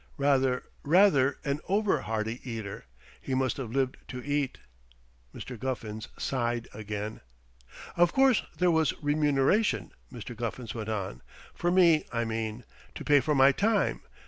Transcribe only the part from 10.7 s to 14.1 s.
went on. "For me, I mean. To pay for my time.